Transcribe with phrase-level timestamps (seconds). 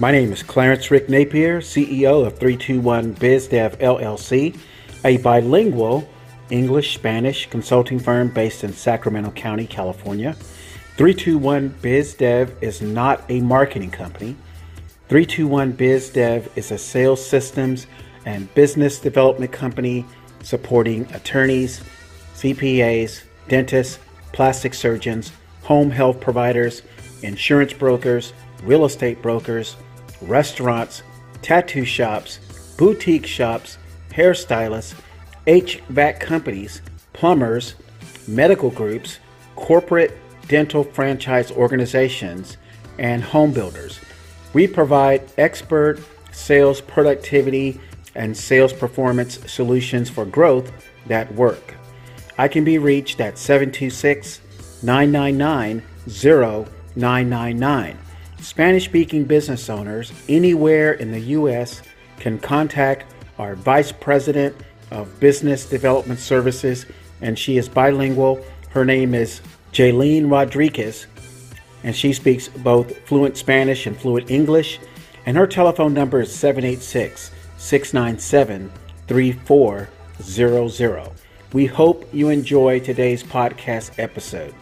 [0.00, 4.56] My name is Clarence Rick Napier, CEO of 321 BizDev LLC,
[5.04, 6.08] a bilingual
[6.50, 10.34] English Spanish consulting firm based in Sacramento County, California.
[10.96, 14.36] 321 BizDev is not a marketing company.
[15.08, 17.88] 321 BizDev is a sales systems
[18.24, 20.06] and business development company
[20.44, 21.82] supporting attorneys,
[22.36, 23.98] CPAs, dentists,
[24.32, 25.32] plastic surgeons,
[25.64, 26.82] home health providers,
[27.22, 29.76] insurance brokers, real estate brokers,
[30.22, 31.02] restaurants,
[31.42, 32.38] tattoo shops,
[32.76, 33.78] boutique shops,
[34.10, 34.94] hairstylists,
[35.46, 36.82] HVAC companies,
[37.12, 37.74] plumbers,
[38.26, 39.18] medical groups,
[39.56, 40.16] corporate
[40.48, 42.56] dental franchise organizations,
[42.98, 44.00] and home builders.
[44.52, 46.00] We provide expert
[46.32, 47.80] sales productivity
[48.14, 50.72] and sales performance solutions for growth
[51.06, 51.74] that work.
[52.36, 54.40] I can be reached at 726
[54.82, 57.98] 999 0999.
[58.40, 61.82] Spanish speaking business owners anywhere in the U.S.
[62.18, 64.56] can contact our Vice President
[64.90, 66.86] of Business Development Services,
[67.20, 68.44] and she is bilingual.
[68.70, 69.40] Her name is
[69.72, 71.06] Jaylene Rodriguez,
[71.82, 74.80] and she speaks both fluent Spanish and fluent English.
[75.26, 78.72] And her telephone number is 786 697
[79.08, 81.10] 3400.
[81.52, 84.54] We hope you enjoy today's podcast episode.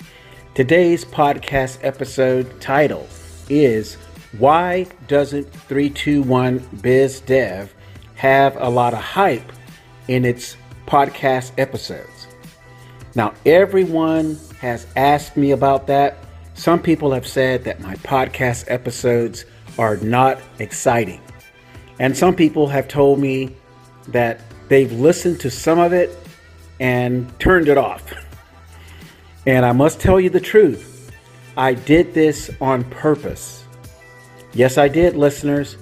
[0.54, 3.06] Today's podcast episode title
[3.48, 3.94] is
[4.38, 7.74] Why Doesn't 321 Biz Dev
[8.14, 9.52] have a lot of hype
[10.08, 12.26] in its podcast episodes?
[13.14, 16.18] Now, everyone has asked me about that.
[16.54, 19.44] Some people have said that my podcast episodes
[19.78, 21.20] are not exciting.
[21.98, 23.54] And some people have told me
[24.08, 26.16] that they've listened to some of it
[26.80, 28.12] and turned it off.
[29.48, 30.95] And I must tell you the truth.
[31.56, 33.64] I did this on purpose.
[34.52, 35.76] Yes, I did, listeners.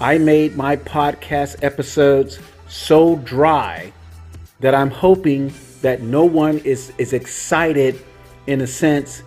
[0.00, 3.92] I made my podcast episodes so dry
[4.60, 8.00] that I'm hoping that no one is, is excited
[8.46, 9.22] in a sense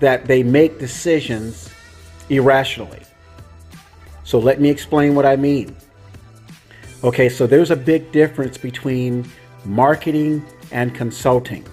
[0.00, 1.70] that they make decisions
[2.28, 3.02] irrationally.
[4.24, 5.74] So let me explain what I mean.
[7.02, 9.30] Okay, so there's a big difference between
[9.64, 11.64] marketing and consulting.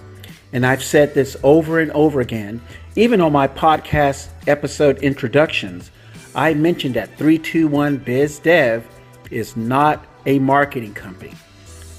[0.52, 2.60] And I've said this over and over again.
[2.96, 5.90] Even on my podcast episode introductions,
[6.36, 8.86] I mentioned that 321 Biz Dev
[9.32, 11.32] is not a marketing company.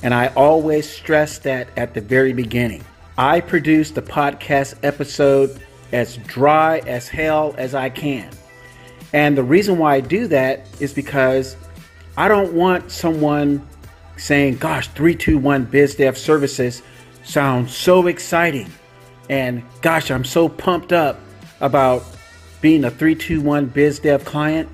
[0.04, 2.82] And I always stress that at the very beginning.
[3.18, 5.60] I produce the podcast episode
[5.92, 8.30] as dry as hell as I can.
[9.12, 11.58] And the reason why I do that is because
[12.16, 13.68] I don't want someone
[14.16, 16.82] saying, gosh, 321 Biz Dev Services
[17.26, 18.72] sounds so exciting.
[19.30, 21.20] And gosh, I'm so pumped up
[21.62, 22.04] about
[22.62, 24.70] being a 321 Biz Dev client.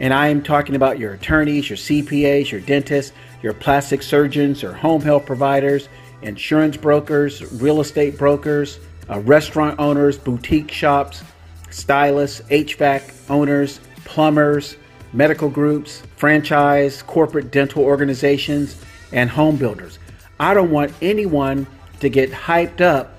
[0.00, 3.12] And I am talking about your attorneys, your CPAs, your dentists,
[3.42, 5.88] your plastic surgeons, your home health providers,
[6.22, 11.22] insurance brokers, real estate brokers, uh, restaurant owners, boutique shops,
[11.70, 14.76] stylists, HVAC owners, plumbers,
[15.12, 19.98] medical groups, franchise, corporate dental organizations, and home builders.
[20.40, 21.66] I don't want anyone
[22.00, 23.13] to get hyped up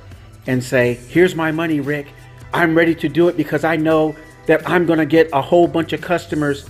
[0.48, 2.08] and say, Here's my money, Rick.
[2.54, 5.68] I'm ready to do it because I know that I'm going to get a whole
[5.68, 6.66] bunch of customers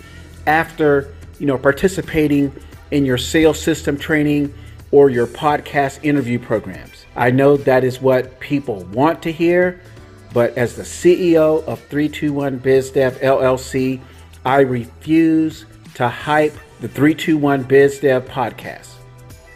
[0.47, 2.53] after, you know, participating
[2.91, 4.53] in your sales system training
[4.91, 7.05] or your podcast interview programs.
[7.15, 9.81] I know that is what people want to hear,
[10.33, 14.01] but as the CEO of 321 BizDev LLC,
[14.43, 15.65] I refuse
[15.95, 18.89] to hype the 321 BizDev podcast.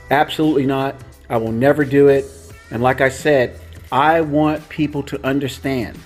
[0.10, 0.96] Absolutely not.
[1.30, 2.26] I will never do it.
[2.72, 3.60] And like I said,
[3.92, 5.98] I want people to understand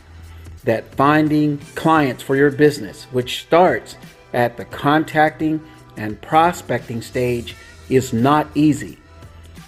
[0.63, 3.97] that finding clients for your business, which starts
[4.33, 5.61] at the contacting
[5.97, 7.55] and prospecting stage,
[7.89, 8.97] is not easy.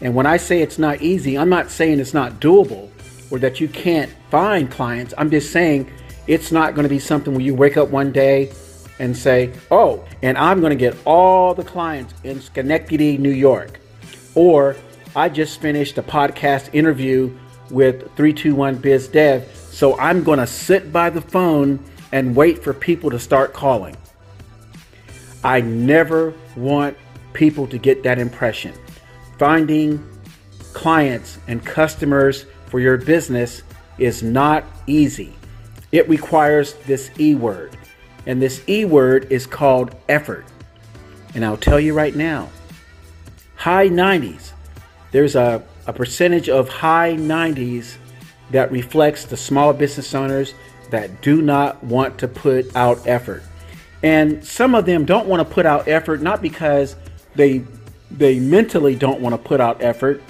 [0.01, 2.89] And when I say it's not easy, I'm not saying it's not doable
[3.31, 5.13] or that you can't find clients.
[5.17, 5.91] I'm just saying
[6.27, 8.51] it's not going to be something where you wake up one day
[8.99, 13.79] and say, oh, and I'm going to get all the clients in Schenectady, New York.
[14.35, 14.75] Or
[15.15, 17.37] I just finished a podcast interview
[17.69, 22.73] with 321 Biz Dev, so I'm going to sit by the phone and wait for
[22.73, 23.95] people to start calling.
[25.43, 26.97] I never want
[27.33, 28.73] people to get that impression.
[29.37, 30.03] Finding
[30.73, 33.63] clients and customers for your business
[33.97, 35.33] is not easy.
[35.91, 37.77] It requires this E word,
[38.25, 40.45] and this E word is called effort.
[41.33, 42.49] And I'll tell you right now
[43.65, 44.51] high 90s
[45.11, 47.97] there's a, a percentage of high 90s
[48.51, 50.53] that reflects the small business owners
[50.91, 53.43] that do not want to put out effort.
[54.03, 56.95] And some of them don't want to put out effort, not because
[57.35, 57.63] they
[58.11, 60.21] they mentally don't want to put out effort.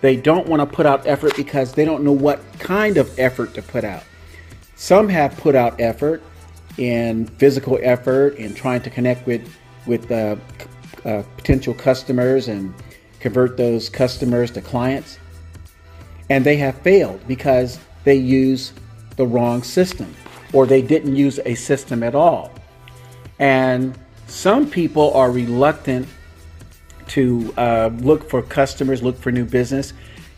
[0.00, 3.52] They don't want to put out effort because they don't know what kind of effort
[3.54, 4.02] to put out.
[4.74, 6.22] Some have put out effort
[6.78, 9.54] in physical effort in trying to connect with
[9.86, 10.36] with uh,
[11.04, 12.72] uh, potential customers and
[13.20, 15.18] convert those customers to clients.
[16.28, 18.72] And they have failed because they use
[19.16, 20.14] the wrong system
[20.52, 22.52] or they didn't use a system at all.
[23.38, 26.08] And some people are reluctant
[27.08, 29.92] to uh, look for customers, look for new business,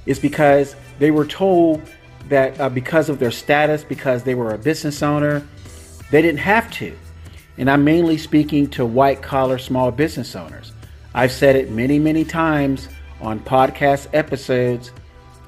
[0.06, 1.82] is because they were told
[2.28, 5.46] that uh, because of their status, because they were a business owner,
[6.10, 6.96] they didn't have to.
[7.58, 10.72] And I'm mainly speaking to white collar small business owners.
[11.14, 12.88] I've said it many, many times
[13.20, 14.92] on podcast episodes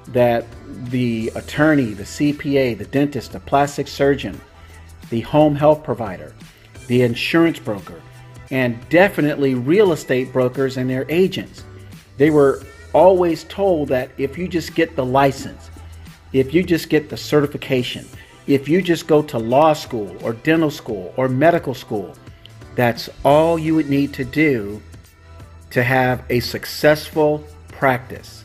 [0.09, 0.45] that
[0.91, 4.39] the attorney, the CPA, the dentist, the plastic surgeon,
[5.09, 6.35] the home health provider,
[6.87, 8.01] the insurance broker,
[8.51, 11.65] and definitely real estate brokers and their agents.
[12.19, 12.63] They were
[12.93, 15.71] always told that if you just get the license,
[16.33, 18.07] if you just get the certification,
[18.47, 22.15] if you just go to law school or dental school or medical school,
[22.75, 24.83] that's all you would need to do
[25.75, 28.45] to have a successful practice.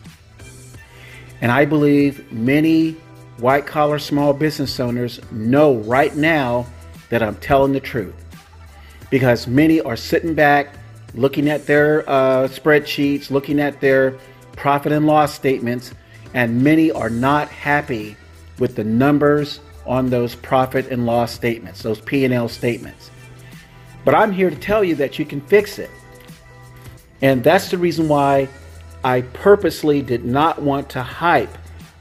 [1.42, 2.94] And I believe many
[3.38, 6.66] white collar small business owners know right now
[7.10, 8.16] that I'm telling the truth
[9.12, 10.74] because many are sitting back
[11.14, 14.18] looking at their uh, spreadsheets, looking at their
[14.54, 15.94] profit and loss statements,
[16.34, 18.18] and many are not happy
[18.58, 23.12] with the numbers on those profit and loss statements, those P&L statements.
[24.04, 25.92] But I'm here to tell you that you can fix it.
[27.22, 28.48] And that's the reason why
[29.04, 31.58] I purposely did not want to hype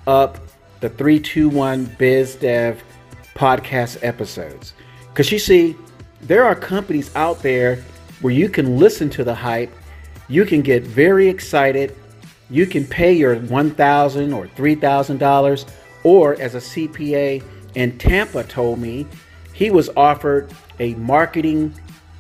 [0.07, 0.39] up
[0.81, 2.83] the 321 Biz Dev
[3.35, 4.75] podcast episodes.
[5.09, 5.77] Because you see,
[6.23, 7.85] there are companies out there
[8.21, 9.73] where you can listen to the hype,
[10.29, 11.95] you can get very excited,
[12.51, 15.69] you can pay your 1,000 or $3,000,
[16.03, 17.43] or as a CPA
[17.75, 19.07] in Tampa told me,
[19.53, 21.75] he was offered a marketing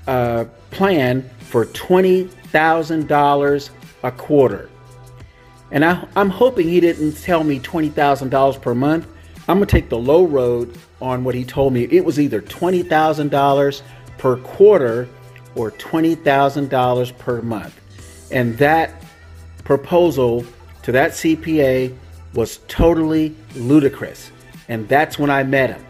[0.06, 3.70] uh, plan for $20,000
[4.02, 4.70] a quarter.
[5.70, 9.06] And I, am hoping he didn't tell me $20,000 per month.
[9.48, 11.84] I'm going to take the low road on what he told me.
[11.84, 13.82] It was either $20,000
[14.18, 15.08] per quarter
[15.54, 17.80] or $20,000 per month.
[18.30, 19.02] And that
[19.64, 20.44] proposal
[20.82, 21.94] to that CPA
[22.34, 24.30] was totally ludicrous.
[24.68, 25.84] And that's when I met him.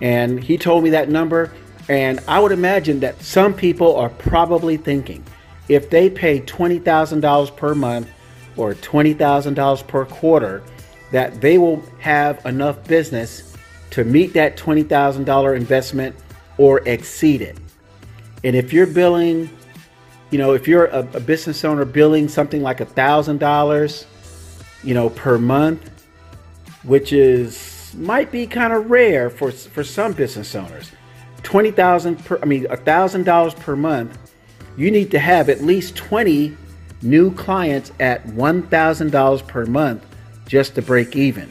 [0.00, 1.52] And he told me that number.
[1.90, 5.24] And I would imagine that some people are probably thinking
[5.68, 8.08] if they pay $20,000 per month
[8.56, 10.62] or $20,000 per quarter,
[11.10, 13.56] that they will have enough business
[13.90, 16.14] to meet that $20,000 investment
[16.58, 17.58] or exceed it.
[18.44, 19.50] And if you're billing,
[20.30, 24.06] you know, if you're a, a business owner billing something like $1,000,
[24.84, 25.90] you know, per month,
[26.84, 30.92] which is might be kind of rare for for some business owners.
[31.50, 34.16] 20,000 per I mean a $1,000 per month
[34.76, 36.56] you need to have at least 20
[37.02, 40.06] new clients at $1,000 per month
[40.46, 41.50] just to break even.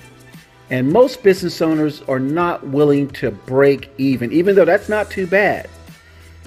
[0.69, 5.27] And most business owners are not willing to break even, even though that's not too
[5.27, 5.69] bad.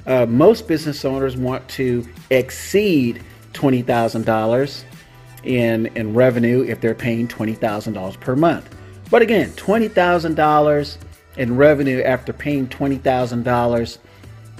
[0.06, 4.85] Uh, most business owners want to exceed $20,000
[5.44, 8.75] in, in revenue if they're paying $20,000 per month.
[9.11, 10.97] But again, $20,000
[11.36, 13.98] in revenue after paying $20,000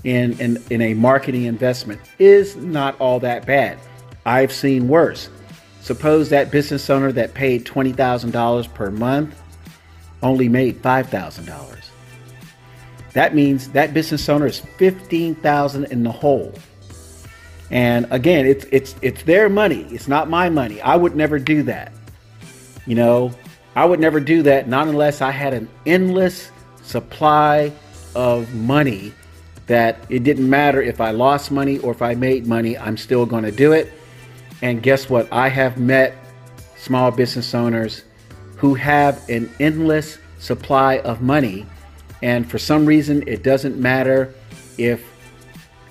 [0.05, 3.79] in, in, in a marketing investment is not all that bad.
[4.25, 5.29] I've seen worse.
[5.81, 9.41] Suppose that business owner that paid $20,000 per month
[10.23, 11.79] only made $5,000.
[13.13, 16.55] That means that business owner is 15,000 in the hole.
[17.71, 19.87] And again, it's it's it's their money.
[19.91, 20.81] It's not my money.
[20.83, 21.91] I would never do that.
[22.87, 23.33] You know,
[23.75, 26.51] I would never do that not unless I had an endless
[26.83, 27.73] supply
[28.15, 29.13] of money
[29.67, 33.25] that it didn't matter if I lost money or if I made money, I'm still
[33.25, 33.93] going to do it.
[34.61, 35.33] And guess what?
[35.33, 36.17] I have met
[36.77, 38.05] small business owners
[38.57, 41.67] who have an endless supply of money.
[42.23, 44.35] And for some reason, it doesn't matter
[44.79, 45.05] if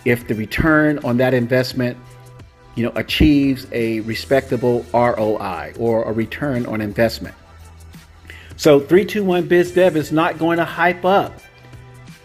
[0.04, 1.96] if the return on that investment
[2.76, 7.36] you know achieves a respectable ROI or a return on investment.
[8.62, 11.34] So 321 BizDev is not going to hype up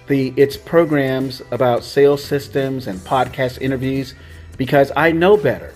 [0.06, 4.12] the its programs about sales systems and podcast interviews
[4.58, 5.72] because I know better.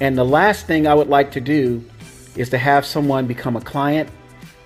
[0.00, 1.84] And the last thing I would like to do
[2.36, 4.08] is to have someone become a client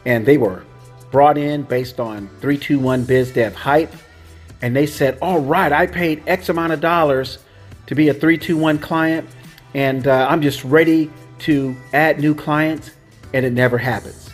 [0.04, 0.62] and they were
[1.10, 3.92] brought in based on 321 biz dev hype
[4.62, 7.40] and they said, All right, I paid X amount of dollars
[7.88, 9.28] to be a 321 client,
[9.74, 12.92] and uh, I'm just ready to add new clients,
[13.34, 14.25] and it never happens.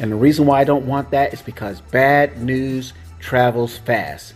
[0.00, 4.34] And the reason why I don't want that is because bad news travels fast.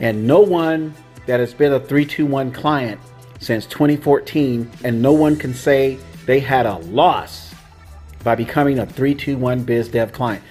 [0.00, 0.94] And no one
[1.26, 3.00] that has been a 321 client
[3.40, 7.54] since 2014, and no one can say they had a loss
[8.24, 10.42] by becoming a 321 Biz Dev client.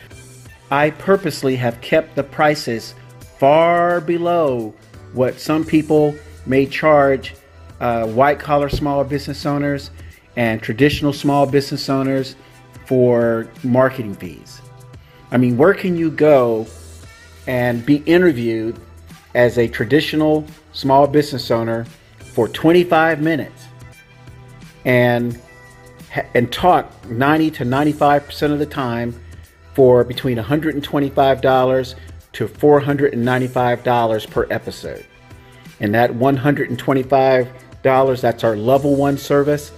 [0.71, 2.93] I purposely have kept the prices
[3.39, 4.73] far below
[5.13, 7.35] what some people may charge
[7.79, 9.91] uh, white collar small business owners
[10.35, 12.35] and traditional small business owners
[12.87, 14.61] for marketing fees.
[15.29, 16.65] I mean, where can you go
[17.45, 18.79] and be interviewed
[19.35, 21.85] as a traditional small business owner
[22.33, 23.65] for 25 minutes
[24.85, 25.39] and
[26.33, 29.13] and talk 90 to 95% of the time
[29.73, 31.95] for between $125
[32.33, 35.05] to $495 per episode.
[35.79, 39.71] And that $125 that's our level 1 service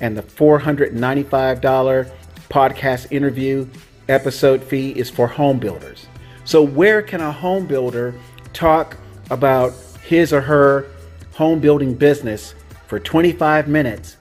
[0.00, 2.10] and the $495
[2.48, 3.66] podcast interview
[4.08, 6.06] episode fee is for home builders.
[6.44, 8.14] So, where can a home builder
[8.52, 8.96] talk
[9.30, 9.72] about
[10.02, 10.86] his or her
[11.34, 12.54] home building business
[12.86, 14.16] for 25 minutes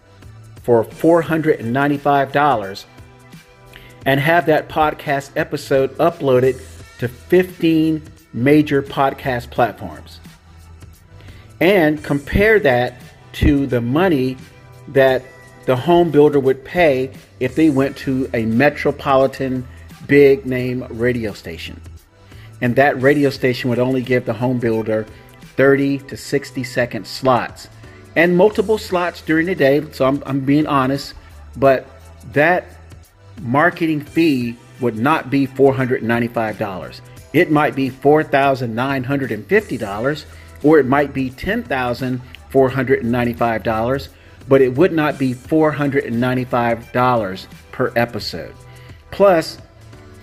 [0.64, 2.86] for $495
[4.06, 6.62] and have that podcast episode uploaded
[7.00, 8.02] to 15
[8.34, 10.20] major podcast platforms?
[11.62, 13.00] And compare that
[13.34, 14.38] to the money
[14.90, 15.24] that
[15.66, 19.68] the home builder would pay if they went to a metropolitan
[20.08, 21.82] big name radio station.
[22.62, 25.06] And that radio station would only give the home builder
[25.58, 27.70] 30 to 60 second slots
[28.16, 29.84] and multiple slots during the day.
[29.92, 31.14] So I'm, I'm being honest,
[31.58, 31.88] but
[32.34, 32.66] that
[33.42, 37.02] marketing fee would not be $495.
[37.34, 40.26] It might be $4,950
[40.64, 44.08] or it might be $10,495
[44.48, 48.54] but it would not be $495 per episode.
[49.12, 49.58] Plus,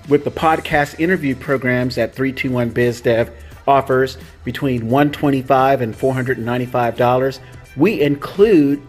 [0.08, 3.32] with the podcast interview programs that 321 BizDev
[3.66, 7.38] offers between 125 and $495,
[7.76, 8.80] we include,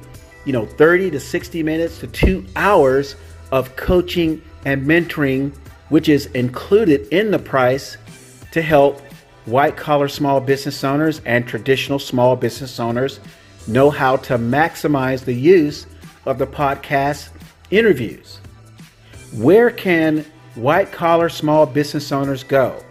[0.45, 3.15] you know, 30 to 60 minutes to 2 hours
[3.51, 5.53] of coaching and mentoring
[5.93, 7.97] which is included in the price
[8.51, 8.99] to help
[9.45, 13.19] white collar small business owners and traditional small business owners
[13.67, 15.85] know how to maximize the use
[16.25, 17.29] of the podcast
[17.71, 18.39] interviews.
[19.33, 22.83] Where can white collar small business owners go?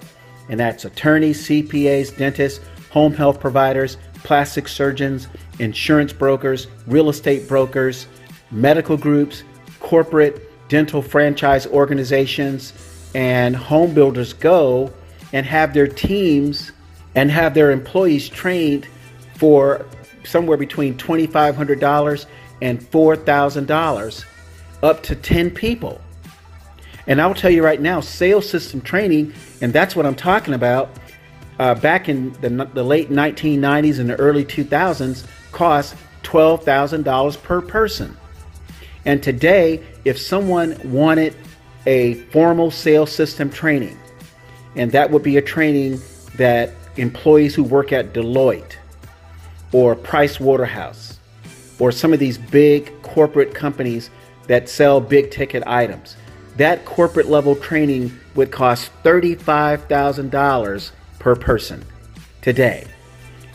[0.49, 2.61] And that's attorneys, CPAs, dentists,
[2.91, 8.07] home health providers, plastic surgeons, insurance brokers, real estate brokers,
[8.51, 9.45] medical groups,
[9.81, 12.73] corporate dental franchise organizations,
[13.15, 14.93] and home builders go
[15.33, 16.73] and have their teams
[17.15, 18.87] and have their employees trained
[19.37, 19.87] for
[20.25, 22.27] somewhere between $2,500
[22.61, 24.25] and $4,000
[24.83, 26.01] up to 10 people.
[27.07, 30.91] And I'll tell you right now, sales system training, and that's what I'm talking about,
[31.59, 38.17] uh, back in the, the late 1990s and the early 2000s, cost $12,000 per person.
[39.05, 41.37] And today, if someone wanted
[41.87, 43.99] a formal sales system training,
[44.77, 46.01] and that would be a training
[46.37, 48.77] that employees who work at Deloitte
[49.73, 51.19] or Price Waterhouse
[51.79, 54.11] or some of these big corporate companies
[54.47, 56.17] that sell big ticket items.
[56.57, 61.85] That corporate level training would cost $35,000 per person
[62.41, 62.87] today.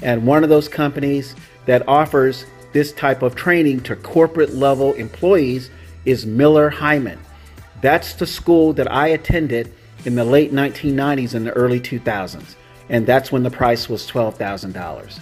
[0.02, 5.70] And one of those companies that offers this type of training to corporate level employees
[6.06, 7.20] is Miller Heiman.
[7.82, 9.74] That's the school that I attended
[10.06, 12.56] in the late 1990s and the early 2000s.
[12.90, 15.20] And that's when the price was $12,000.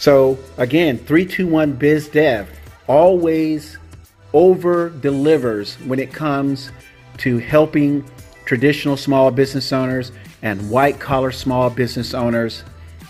[0.00, 2.48] So again, 321 Biz Dev
[2.86, 3.76] always
[4.32, 6.72] over delivers when it comes
[7.18, 8.02] to helping
[8.46, 12.64] traditional small business owners and white collar small business owners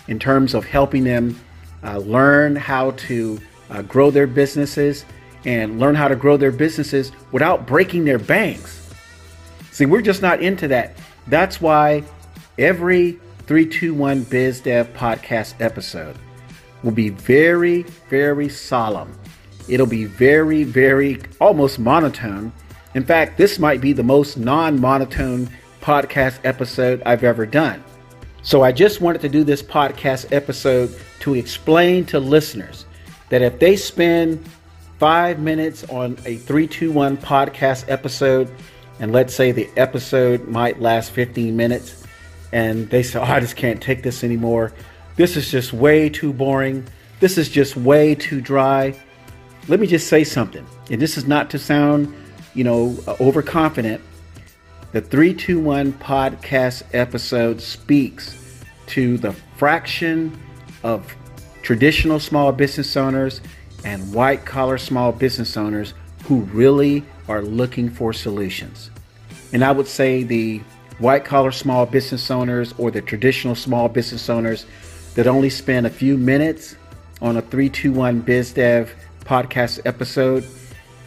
[0.09, 1.39] in terms of helping them
[1.81, 5.05] uh, learn how to uh, grow their businesses
[5.45, 8.93] and learn how to grow their businesses without breaking their banks.
[9.71, 10.97] See, we're just not into that.
[11.27, 12.03] That's why
[12.59, 13.13] every
[13.47, 16.17] 321 Biz Dev podcast episode
[16.83, 19.17] will be very, very solemn.
[19.67, 22.51] It'll be very, very almost monotone.
[22.95, 25.49] In fact, this might be the most non monotone
[25.81, 27.83] podcast episode I've ever done.
[28.43, 32.85] So I just wanted to do this podcast episode to explain to listeners
[33.29, 34.43] that if they spend
[34.97, 38.51] five minutes on a 321 podcast episode,
[38.99, 42.03] and let's say the episode might last 15 minutes,
[42.51, 44.73] and they say, oh, I just can't take this anymore
[45.21, 46.83] This is just way too boring.
[47.19, 48.99] This is just way too dry.
[49.67, 50.65] Let me just say something.
[50.89, 52.11] And this is not to sound,
[52.55, 54.01] you know, overconfident.
[54.93, 60.35] The 321 podcast episode speaks to the fraction
[60.81, 61.15] of
[61.61, 63.41] traditional small business owners
[63.85, 68.89] and white collar small business owners who really are looking for solutions.
[69.53, 70.63] And I would say the
[70.97, 74.65] white collar small business owners or the traditional small business owners
[75.15, 76.75] that only spend a few minutes
[77.21, 78.89] on a 321 BizDev
[79.25, 80.45] podcast episode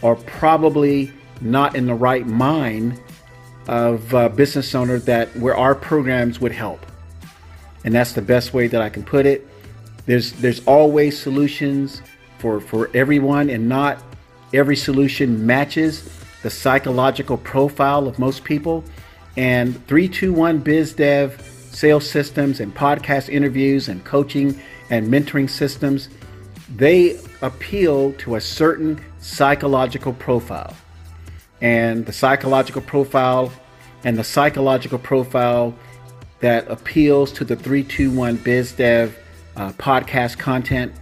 [0.02, 3.00] are probably not in the right mind
[3.66, 6.84] of a business owner that where our programs would help.
[7.84, 9.46] And that's the best way that I can put it.
[10.06, 12.02] There's there's always solutions
[12.38, 14.02] for for everyone and not
[14.52, 16.08] every solution matches
[16.42, 18.84] the psychological profile of most people.
[19.36, 21.32] And 321 BizDev
[21.74, 26.08] sales systems and podcast interviews and coaching and mentoring systems,
[26.76, 30.74] they appeal to a certain psychological profile.
[31.60, 33.52] And the psychological profile
[34.04, 35.74] and the psychological profile
[36.40, 39.12] that appeals to the 321 BizDev
[39.56, 40.92] uh, podcast content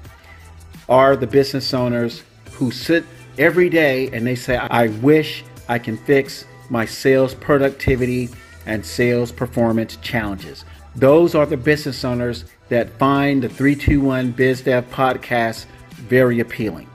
[0.89, 3.05] are the business owners who sit
[3.39, 8.29] every day and they say, I wish I can fix my sales productivity
[8.67, 10.65] and sales performance challenges.
[10.95, 16.89] Those are the business owners that find the 321 BizDev podcast very appealing.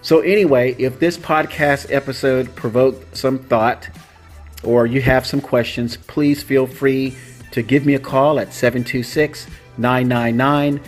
[0.00, 3.88] So, anyway, if this podcast episode provoked some thought
[4.64, 7.16] or you have some questions, please feel free
[7.52, 9.46] to give me a call at 726
[9.78, 10.80] 999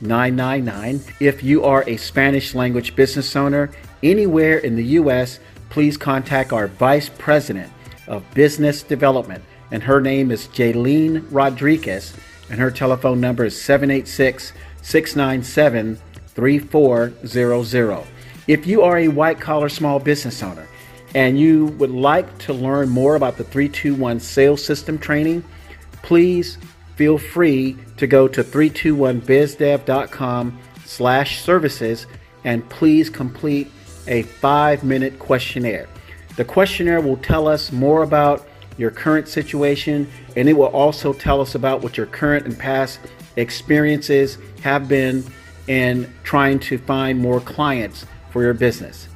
[0.00, 1.00] 0999.
[1.20, 3.70] If you are a Spanish language business owner
[4.02, 7.72] anywhere in the U.S., please contact our Vice President
[8.08, 12.14] of Business Development, and her name is Jaylene Rodriguez,
[12.50, 15.98] and her telephone number is 786 697
[16.28, 18.06] 3400.
[18.46, 20.66] If you are a white collar small business owner
[21.14, 25.44] and you would like to learn more about the 321 sales system training,
[26.02, 26.56] please
[26.96, 32.06] feel free to go to 321bizdev.com slash services
[32.44, 33.68] and please complete
[34.06, 35.88] a five minute questionnaire.
[36.38, 38.46] The questionnaire will tell us more about
[38.76, 43.00] your current situation and it will also tell us about what your current and past
[43.34, 45.24] experiences have been
[45.66, 49.08] in trying to find more clients for your business.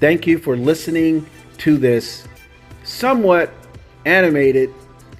[0.00, 1.24] Thank you for listening
[1.58, 2.26] to this
[2.82, 3.52] somewhat
[4.04, 4.74] animated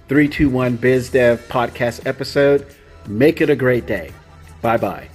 [0.08, 2.66] 321 BizDev podcast episode.
[3.06, 4.10] Make it a great day.
[4.60, 5.08] Bye bye.